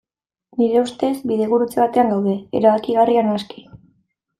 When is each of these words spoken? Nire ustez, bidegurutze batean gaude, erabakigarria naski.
Nire 0.61 0.81
ustez, 0.85 1.11
bidegurutze 1.33 1.85
batean 1.85 2.11
gaude, 2.17 2.37
erabakigarria 2.63 3.31
naski. 3.33 3.69